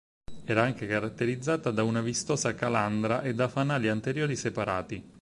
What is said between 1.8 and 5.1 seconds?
una vistosa calandra e da fanali anteriori separati.